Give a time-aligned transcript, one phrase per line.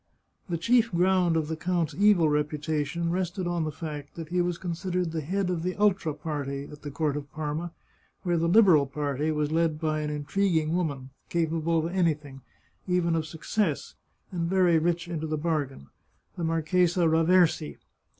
[0.49, 4.57] The chief ground of the count's evil reputation rested on the fact that he was
[4.57, 7.71] considered the head of the ultra party at the court of Parma,
[8.23, 12.41] where the Liberal party was led by an intriguing woman, capable of anything,
[12.87, 13.93] even of success,
[14.31, 15.85] and very rich into the bargain—
[16.35, 17.77] the Marchesa Raversi.